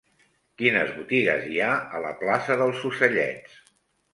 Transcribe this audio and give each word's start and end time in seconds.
Quines 0.61 0.87
botigues 1.01 1.45
hi 1.51 1.61
ha 1.65 1.69
a 1.99 2.01
la 2.07 2.15
plaça 2.25 2.59
dels 2.63 2.83
Ocellets? 2.91 3.63